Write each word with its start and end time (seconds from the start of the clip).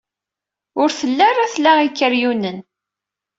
Ur 0.81 0.89
telli 0.99 1.23
ara 1.29 1.53
tla 1.53 1.71
ikeryunen. 1.87 2.57